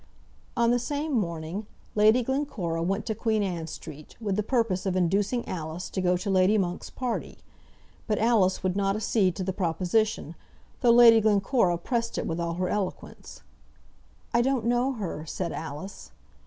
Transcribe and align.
On 0.57 0.71
the 0.71 0.79
same 0.79 1.13
morning 1.13 1.67
Lady 1.93 2.23
Glencora 2.23 2.81
went 2.81 3.05
to 3.05 3.13
Queen 3.13 3.43
Anne 3.43 3.67
Street 3.67 4.17
with 4.19 4.35
the 4.35 4.41
purpose 4.41 4.87
of 4.87 4.95
inducing 4.95 5.47
Alice 5.47 5.91
to 5.91 6.01
go 6.01 6.17
to 6.17 6.27
Lady 6.27 6.57
Monk's 6.57 6.89
party; 6.89 7.37
but 8.07 8.17
Alice 8.17 8.63
would 8.63 8.75
not 8.75 8.95
accede 8.95 9.35
to 9.35 9.43
the 9.43 9.53
proposition, 9.53 10.33
though 10.79 10.89
Lady 10.89 11.21
Glencora 11.21 11.77
pressed 11.77 12.17
it 12.17 12.25
with 12.25 12.39
all 12.39 12.55
her 12.55 12.67
eloquence. 12.67 13.43
"I 14.33 14.41
don't 14.41 14.65
know 14.65 14.93
her," 14.93 15.23
said 15.27 15.51
Alice. 15.51 16.11